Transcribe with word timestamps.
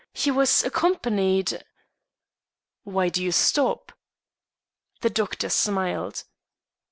He 0.15 0.31
was 0.31 0.63
accompanied" 0.63 1.63
"Why 2.85 3.09
do 3.09 3.21
you 3.21 3.31
stop?" 3.31 3.91
The 5.01 5.11
doctor 5.11 5.47
smiled. 5.49 6.23